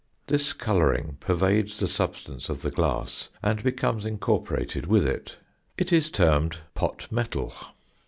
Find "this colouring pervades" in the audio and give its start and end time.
0.25-1.79